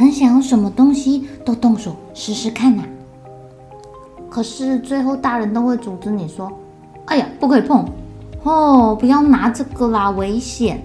[0.00, 2.82] 很想要什么东西都动手试试看呐、
[4.30, 6.50] 可是最后大人都会阻止你说
[7.04, 7.86] ：“哎呀，不可以碰
[8.42, 10.82] 哦，不要拿这个啦，危险。”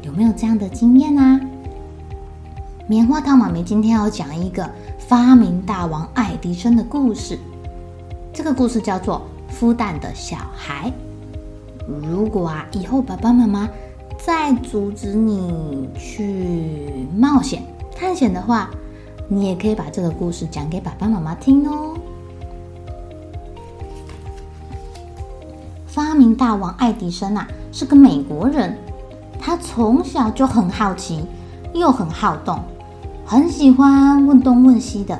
[0.00, 1.38] 有没有这样的经验啊？
[2.86, 4.66] 棉花糖妈咪今天要讲一个
[4.98, 7.38] 发明大王爱迪生的故事。
[8.32, 9.20] 这个故事叫做
[9.54, 10.90] 《孵蛋的小孩》。
[12.08, 13.68] 如果啊，以后爸爸妈妈
[14.16, 17.62] 再阻止你去冒险，
[18.04, 18.68] 探险的话，
[19.28, 21.96] 你也可以把这个故事讲给爸爸妈妈听哦。
[25.86, 28.76] 发明大王爱迪生啊，是个美国人，
[29.40, 31.24] 他从小就很好奇，
[31.72, 32.60] 又很好动，
[33.24, 35.18] 很喜欢问东问西的。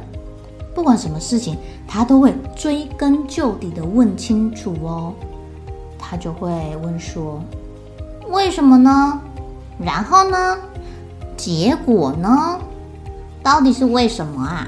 [0.74, 1.56] 不管什么事情，
[1.88, 5.14] 他都会追根究底的问清楚哦。
[5.98, 7.40] 他就会问说
[8.28, 9.18] ：“为什么呢？
[9.78, 10.58] 然后呢？”
[11.34, 12.60] 结果呢？
[13.44, 14.66] 到底是为什么啊？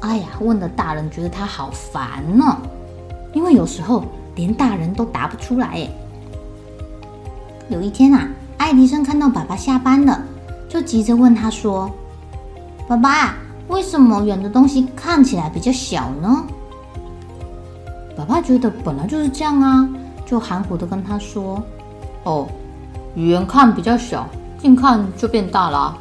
[0.00, 2.56] 哎呀，问的大人觉得他好烦呢，
[3.32, 4.04] 因为有时候
[4.36, 5.90] 连大人都答不出来哎。
[7.70, 10.22] 有一天啊，爱迪生看到爸爸下班了，
[10.68, 11.90] 就急着问他说
[12.86, 13.34] ：“爸爸，
[13.68, 16.44] 为什么远的东西看起来比较小呢？”
[18.14, 19.88] 爸爸觉得本来就是这样啊，
[20.26, 21.62] 就含糊的跟他说
[22.24, 22.46] ：“哦，
[23.14, 24.28] 远看比较小。”
[24.60, 25.96] 近看就变大了。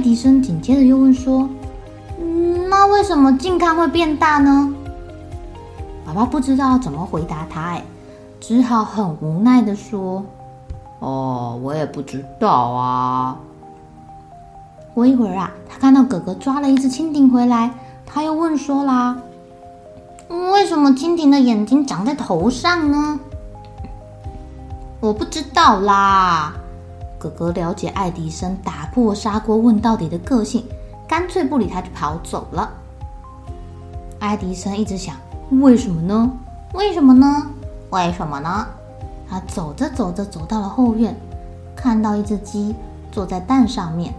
[0.00, 1.48] 迪生紧接着又问说
[2.18, 4.74] ：“嗯，那为什么近看会变大呢？”
[6.04, 7.84] 爸爸不知道怎么回答他，哎，
[8.40, 10.24] 只好很无奈的说
[10.98, 13.36] ：“哦，我也不知道啊。”
[14.92, 17.70] 过一会儿啊，他看到哥哥抓了一只蜻蜓回来，
[18.04, 19.16] 他又问说啦
[20.52, 23.20] ：“为什么蜻蜓的眼睛长在头上呢？”
[25.00, 26.54] 我不知道啦。
[27.20, 30.64] 哥哥了解爱迪生打破砂锅问到底的个性，
[31.06, 32.70] 干脆不理他，就跑走了。
[34.18, 35.14] 爱迪生一直想：
[35.60, 36.30] 为什么呢？
[36.72, 37.46] 为什么呢？
[37.90, 38.66] 为什么呢？
[39.28, 41.14] 他走着走着，走到了后院，
[41.76, 42.74] 看到一只鸡
[43.12, 44.14] 坐在蛋上面，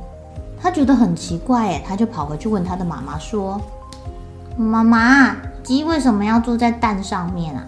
[0.61, 3.59] 他觉得很奇怪，哎，他就跑回去问他的妈妈说
[4.56, 7.66] ：“妈妈，鸡为什么要坐在蛋上面啊？”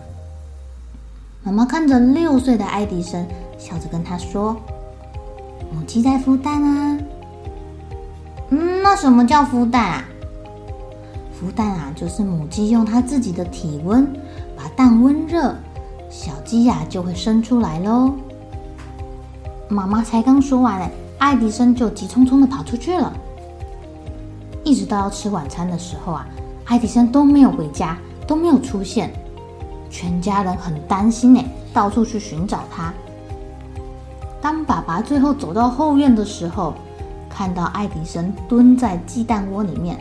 [1.44, 3.26] 妈妈看着六岁的爱迪生，
[3.58, 4.56] 笑着跟他说。
[5.74, 7.00] 母鸡在孵蛋啊，
[8.50, 10.06] 嗯，那什么叫孵蛋啊？
[11.42, 14.06] 孵蛋啊，就是母鸡用它自己的体温
[14.56, 15.56] 把蛋温热，
[16.12, 18.14] 小鸡呀就会生出来喽。
[19.68, 23.12] 妈妈才刚说完，爱迪生就急匆匆的跑出去了。
[24.64, 26.28] 一直到要吃晚餐的时候啊，
[26.66, 27.98] 爱迪生都没有回家，
[28.28, 29.12] 都没有出现，
[29.90, 32.94] 全家人很担心呢，到处去寻找他。
[34.44, 36.74] 当爸爸最后走到后院的时候，
[37.30, 39.98] 看到爱迪生蹲在鸡蛋窝里面，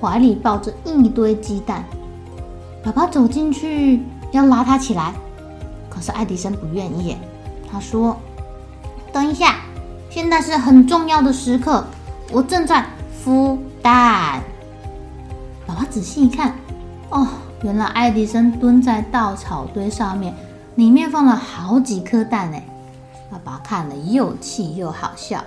[0.00, 1.84] 怀里抱着一堆鸡蛋。
[2.84, 4.00] 爸爸走进去
[4.30, 5.12] 要拉他起来，
[5.90, 7.16] 可是爱迪生不愿意。
[7.68, 8.16] 他说
[9.12, 9.56] ：“等一下，
[10.08, 11.84] 现在是很重要的时刻，
[12.30, 12.86] 我正在
[13.24, 14.40] 孵蛋。”
[15.66, 16.54] 爸爸仔细一看，
[17.10, 17.26] 哦，
[17.64, 20.32] 原来爱迪生蹲在稻草堆上面，
[20.76, 22.56] 里面放了好几颗蛋呢。
[23.32, 25.42] 爸爸看了又气又好笑。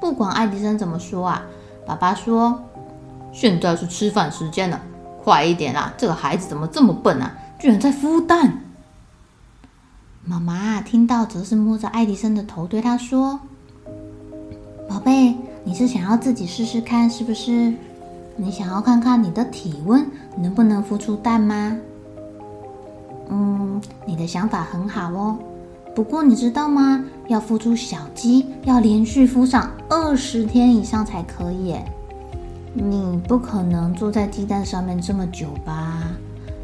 [0.00, 1.42] 不管爱迪生怎么说啊，
[1.84, 2.62] 爸爸说
[3.34, 4.80] ：“现在是吃饭时间了，
[5.24, 5.92] 快一点啦！
[5.96, 7.34] 这个孩子怎么这么笨啊？
[7.58, 8.62] 居然在孵蛋！”
[10.22, 13.40] 妈妈听到，则是摸着爱迪生的头，对他说
[14.88, 15.34] ：“宝贝，
[15.64, 17.74] 你是想要自己试试看，是不是？
[18.36, 21.76] 你想要看看你的体温能不能孵出蛋吗？
[23.30, 25.36] 嗯，你的想法很好哦。”
[25.96, 27.02] 不过你知道吗？
[27.26, 31.74] 要孵出小鸡，要连续孵上二十天以上才可以。
[32.74, 36.02] 你不可能坐在鸡蛋上面这么久吧？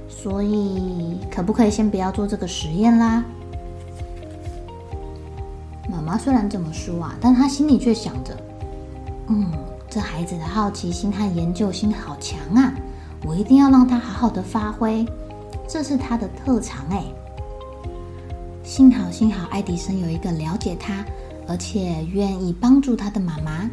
[0.06, 3.24] 所以，可不可以先不要做这个实验啦？
[5.90, 8.36] 妈妈虽然这么说啊，但她心里却想着：
[9.28, 9.46] 嗯，
[9.88, 12.74] 这孩子的好奇心和研究心好强啊！
[13.24, 15.06] 我一定要让他好好的发挥，
[15.66, 17.02] 这是他的特长哎。
[18.64, 21.04] 幸好，幸好，爱迪生有一个了解他，
[21.48, 23.68] 而且愿意帮助他的妈妈，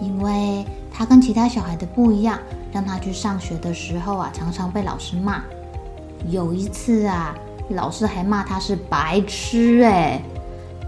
[0.00, 2.38] 因为他跟其他小孩的不一样，
[2.72, 5.42] 让他去上学的时候啊，常常被老师骂。
[6.28, 7.36] 有一次啊，
[7.70, 10.22] 老师还骂他是白痴哎，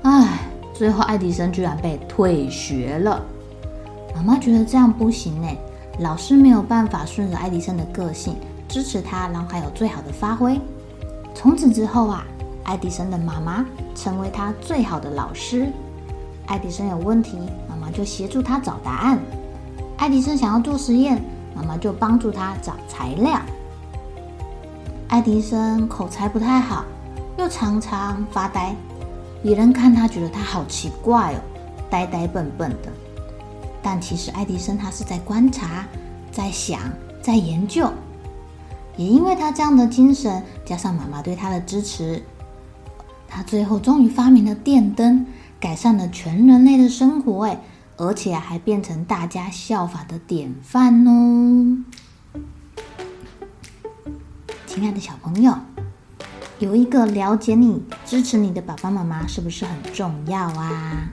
[0.05, 0.38] 唉，
[0.73, 3.20] 最后爱迪生居然被退学了。
[4.15, 5.56] 妈妈觉得这样不行哎，
[5.99, 8.37] 老师没有办法顺着爱迪生的个性
[8.69, 10.59] 支持他，然后还有最好的发挥。
[11.35, 12.25] 从此之后啊。
[12.64, 13.64] 爱迪生的妈妈
[13.94, 15.72] 成为他最好的老师。
[16.46, 17.38] 爱迪生有问题，
[17.69, 19.19] 妈妈就协助他找答案。
[19.96, 21.22] 爱迪生想要做实验，
[21.55, 23.40] 妈妈就帮助他找材料。
[25.08, 26.84] 爱迪生口才不太好，
[27.37, 28.75] 又常常发呆，
[29.43, 31.40] 别人看他觉得他好奇怪哦，
[31.88, 32.93] 呆呆笨笨的。
[33.82, 35.87] 但其实爱迪生他是在观察，
[36.31, 36.81] 在想，
[37.22, 37.90] 在研究。
[38.96, 42.22] 也因为他这样的精神，加上妈妈对他的支持。
[43.29, 45.27] 他最后终于发明了电灯，
[45.61, 47.61] 改善了全人类的生活，哎，
[47.97, 51.85] 而且还变成大家效法的典范哦。
[54.67, 55.57] 亲爱的小朋友，
[56.59, 61.09] 有一个了解你、支持你的爸爸妈妈，是不是很重要啊？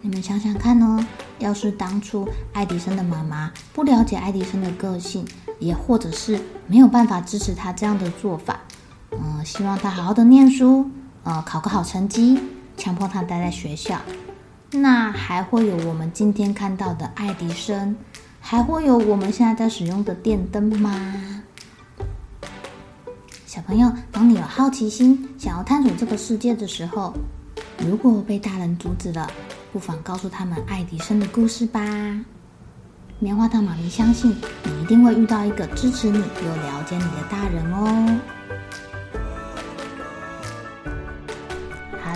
[0.00, 1.04] 你们想想看哦，
[1.38, 5.26] 要是当初爱迪生的妈妈不了解爱迪生的个性，
[5.58, 8.60] 也或者是没有办法支持他这样的做法，
[9.10, 10.90] 嗯，希望他好好的念书。
[11.24, 12.40] 呃，考个好成绩，
[12.76, 14.00] 强迫他待在学校，
[14.72, 17.94] 那还会有我们今天看到的爱迪生，
[18.40, 21.42] 还会有我们现在在使用的电灯吗？
[23.46, 27.12] 小朋友，当你有好奇心，想要探索这个世界的时候，
[27.78, 29.28] 如果被大人阻止了，
[29.72, 31.80] 不妨告诉他们爱迪生的故事吧。
[33.18, 34.34] 棉花糖妈咪相信，
[34.64, 38.20] 你一定会遇到一个支持你又了解你的大人哦。